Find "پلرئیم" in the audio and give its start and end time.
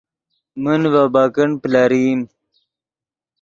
1.61-2.19